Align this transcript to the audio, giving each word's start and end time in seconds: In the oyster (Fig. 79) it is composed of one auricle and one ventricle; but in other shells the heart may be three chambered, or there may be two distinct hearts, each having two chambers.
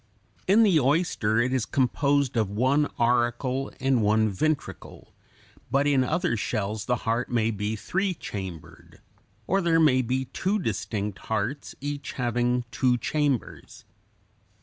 In 0.47 0.63
the 0.63 0.79
oyster 0.79 1.35
(Fig. 1.37 1.51
79) 1.51 1.51
it 1.51 1.53
is 1.55 1.65
composed 1.67 2.35
of 2.35 2.49
one 2.49 2.87
auricle 2.99 3.71
and 3.79 4.01
one 4.01 4.29
ventricle; 4.29 5.13
but 5.69 5.85
in 5.85 6.03
other 6.03 6.35
shells 6.35 6.85
the 6.85 6.95
heart 7.05 7.29
may 7.29 7.51
be 7.51 7.75
three 7.75 8.15
chambered, 8.15 8.99
or 9.45 9.61
there 9.61 9.79
may 9.79 10.01
be 10.01 10.25
two 10.25 10.57
distinct 10.57 11.19
hearts, 11.29 11.75
each 11.81 12.13
having 12.13 12.65
two 12.71 12.97
chambers. 12.97 13.85